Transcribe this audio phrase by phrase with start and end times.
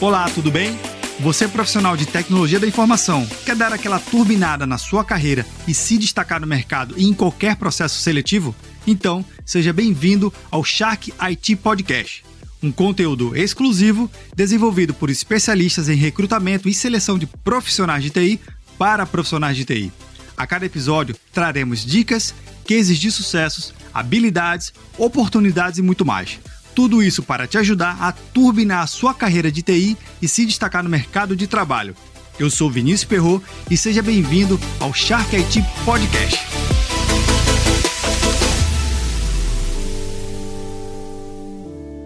[0.00, 0.78] Olá, tudo bem?
[1.18, 5.74] Você é profissional de tecnologia da informação, quer dar aquela turbinada na sua carreira e
[5.74, 8.54] se destacar no mercado e em qualquer processo seletivo?
[8.86, 12.24] Então, seja bem-vindo ao Shark IT Podcast,
[12.62, 18.40] um conteúdo exclusivo desenvolvido por especialistas em recrutamento e seleção de profissionais de TI
[18.78, 19.92] para profissionais de TI.
[20.36, 22.32] A cada episódio traremos dicas,
[22.64, 26.38] cases de sucessos, habilidades, oportunidades e muito mais
[26.78, 30.84] tudo isso para te ajudar a turbinar a sua carreira de TI e se destacar
[30.84, 31.92] no mercado de trabalho.
[32.38, 36.38] Eu sou Vinícius Perro e seja bem-vindo ao Shark IT Podcast.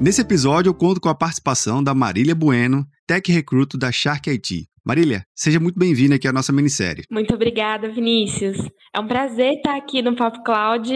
[0.00, 4.69] Nesse episódio eu conto com a participação da Marília Bueno, Tech Recruto da Shark IT.
[4.84, 7.04] Marília, seja muito bem-vinda aqui à nossa minissérie.
[7.10, 8.58] Muito obrigada, Vinícius.
[8.94, 10.90] É um prazer estar aqui no Pop Cloud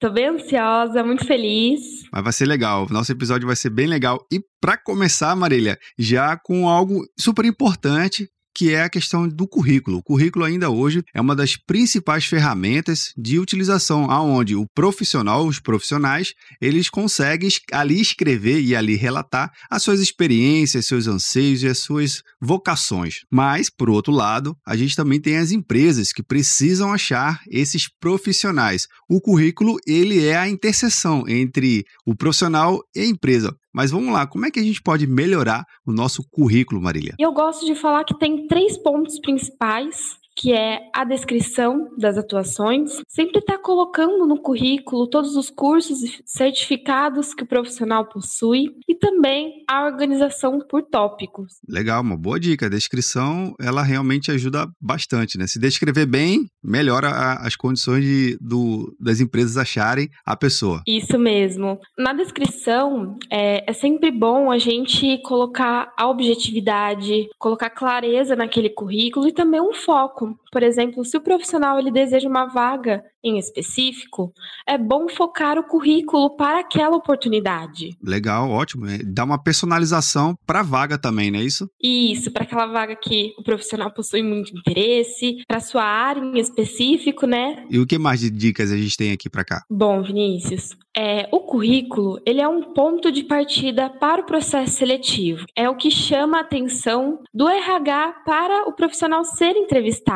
[0.00, 1.82] Tô bem ansiosa, muito feliz.
[2.10, 2.86] Mas vai ser legal.
[2.88, 4.26] Nosso episódio vai ser bem legal.
[4.32, 9.98] E para começar, Marília, já com algo super importante que é a questão do currículo.
[9.98, 15.58] O currículo ainda hoje é uma das principais ferramentas de utilização, aonde o profissional, os
[15.58, 21.78] profissionais, eles conseguem ali escrever e ali relatar as suas experiências, seus anseios e as
[21.78, 23.20] suas vocações.
[23.30, 28.86] Mas, por outro lado, a gente também tem as empresas que precisam achar esses profissionais.
[29.08, 33.54] O currículo, ele é a interseção entre o profissional e a empresa.
[33.72, 37.14] Mas vamos lá, como é que a gente pode melhorar o nosso currículo, Marília?
[37.18, 43.00] Eu gosto de falar que tem três pontos principais que é a descrição das atuações,
[43.08, 48.74] sempre estar tá colocando no currículo todos os cursos e certificados que o profissional possui
[48.88, 51.60] e também a organização por tópicos.
[51.68, 52.66] Legal, uma boa dica.
[52.66, 55.46] A descrição, ela realmente ajuda bastante, né?
[55.46, 60.82] Se descrever bem, melhora a, as condições de, do, das empresas acharem a pessoa.
[60.86, 61.78] Isso mesmo.
[61.98, 69.28] Na descrição, é, é sempre bom a gente colocar a objetividade, colocar clareza naquele currículo
[69.28, 70.29] e também um foco.
[70.52, 74.32] Por exemplo, se o profissional ele deseja uma vaga em específico,
[74.66, 77.90] é bom focar o currículo para aquela oportunidade.
[78.02, 78.86] Legal, ótimo.
[78.86, 81.68] É, dá uma personalização para a vaga também, não é isso?
[81.82, 87.26] Isso, para aquela vaga que o profissional possui muito interesse, para sua área em específico,
[87.26, 87.64] né?
[87.70, 89.62] E o que mais de dicas a gente tem aqui para cá?
[89.70, 95.44] Bom, Vinícius, é, o currículo ele é um ponto de partida para o processo seletivo.
[95.54, 100.09] É o que chama a atenção do RH para o profissional ser entrevistado.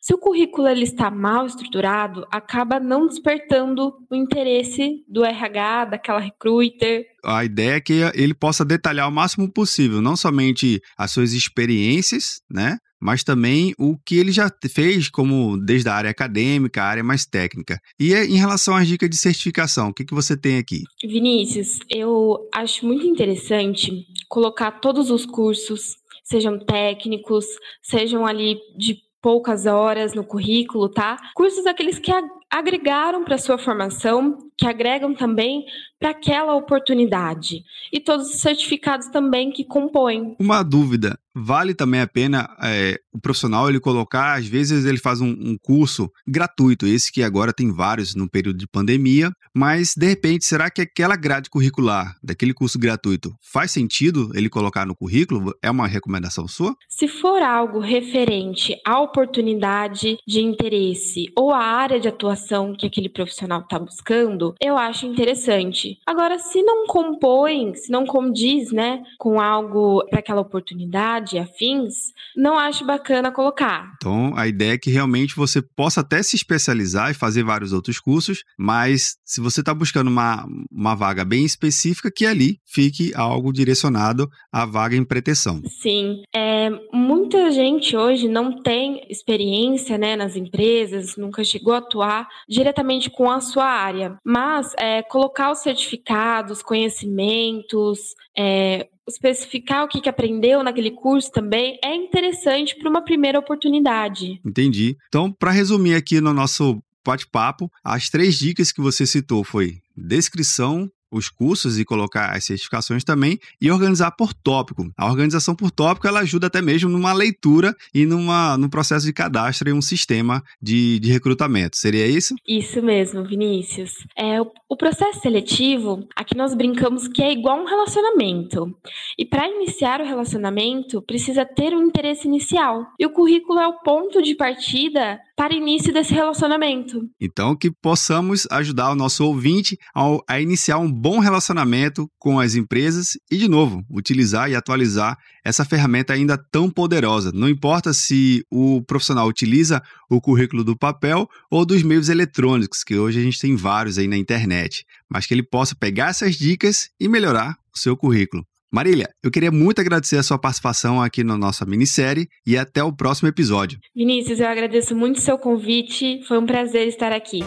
[0.00, 6.20] Se o currículo ele está mal estruturado, acaba não despertando o interesse do RH, daquela
[6.20, 7.04] recruiter.
[7.24, 12.40] A ideia é que ele possa detalhar o máximo possível, não somente as suas experiências,
[12.50, 12.78] né?
[13.00, 17.26] mas também o que ele já fez, como desde a área acadêmica, a área mais
[17.26, 17.78] técnica.
[18.00, 20.82] E em relação às dicas de certificação, o que, que você tem aqui?
[21.02, 27.44] Vinícius, eu acho muito interessante colocar todos os cursos, sejam técnicos,
[27.82, 31.16] sejam ali de poucas horas no currículo, tá?
[31.34, 32.12] Cursos aqueles que
[32.50, 35.64] agregaram para sua formação, que agregam também
[35.98, 37.62] para aquela oportunidade.
[37.92, 40.36] E todos os certificados também que compõem.
[40.38, 45.20] Uma dúvida: vale também a pena é, o profissional ele colocar, às vezes ele faz
[45.20, 50.06] um, um, curso gratuito, esse que agora tem vários no período de pandemia, mas de
[50.06, 55.54] repente, será que aquela grade curricular daquele curso gratuito faz sentido ele colocar no currículo?
[55.62, 56.74] É uma recomendação sua?
[56.88, 63.08] Se for algo referente à oportunidade de interesse ou à área de atuação que aquele
[63.08, 65.98] profissional está buscando, eu acho interessante.
[66.06, 72.58] Agora, se não compõe, se não condiz, né, com algo para aquela oportunidade, afins, não
[72.58, 73.92] acho bacana colocar.
[73.96, 77.98] Então, a ideia é que realmente você possa até se especializar e fazer vários outros
[77.98, 83.52] cursos, mas se você está buscando uma, uma vaga bem específica, que ali fique algo
[83.52, 85.62] direcionado à vaga em pretensão.
[85.66, 86.22] Sim.
[86.34, 93.10] É, muita gente hoje não tem experiência né, nas empresas, nunca chegou a atuar diretamente
[93.10, 100.10] com a sua área, mas é, colocar os certificados, conhecimentos, é, especificar o que, que
[100.10, 104.38] aprendeu naquele curso também é interessante para uma primeira oportunidade.
[104.44, 104.94] Entendi.
[105.08, 110.86] Então, para resumir aqui no nosso bate-papo, as três dicas que você citou foi descrição,
[111.10, 114.90] os cursos e colocar as certificações também e organizar por tópico.
[114.96, 119.12] A organização por tópico ela ajuda até mesmo numa leitura e numa, no processo de
[119.12, 121.76] cadastro em um sistema de, de recrutamento.
[121.76, 122.34] Seria isso?
[122.46, 123.92] Isso mesmo, Vinícius.
[124.18, 124.38] É,
[124.68, 128.76] O processo seletivo, aqui nós brincamos que é igual um relacionamento.
[129.16, 132.84] E para iniciar o relacionamento, precisa ter um interesse inicial.
[132.98, 137.08] E o currículo é o ponto de partida para início desse relacionamento.
[137.20, 139.78] Então, que possamos ajudar o nosso ouvinte
[140.26, 145.64] a, iniciar um bom relacionamento com as empresas e, de novo, utilizar e atualizar essa
[145.64, 147.30] ferramenta ainda tão poderosa.
[147.32, 149.80] Não importa se o profissional utiliza
[150.10, 154.08] o currículo do papel ou dos meios eletrônicos, que hoje a gente tem vários aí
[154.08, 154.16] na
[154.56, 158.44] internet, mas que ele possa pegar essas dicas e melhorar o seu currículo.
[158.72, 162.92] Marília, eu queria muito agradecer a sua participação aqui na nossa minissérie e até o
[162.92, 163.78] próximo episódio.
[163.94, 167.40] Vinícius, eu agradeço muito o seu convite, foi um prazer estar aqui.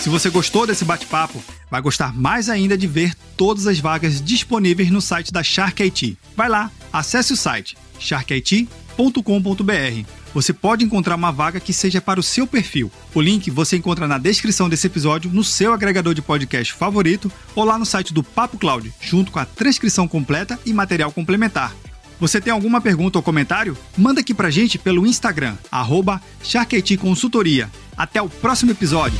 [0.00, 4.90] Se você gostou desse bate-papo, vai gostar mais ainda de ver todas as vagas disponíveis
[4.90, 6.18] no site da Shark IT.
[6.36, 8.68] Vai lá, acesse o site sharkit.com.br
[10.34, 12.90] você pode encontrar uma vaga que seja para o seu perfil.
[13.14, 17.64] O link você encontra na descrição desse episódio, no seu agregador de podcast favorito ou
[17.64, 21.72] lá no site do Papo Cloud, junto com a transcrição completa e material complementar.
[22.18, 23.76] Você tem alguma pergunta ou comentário?
[23.96, 26.20] Manda aqui pra gente pelo Instagram, arroba
[27.00, 27.70] Consultoria.
[27.96, 29.18] Até o próximo episódio!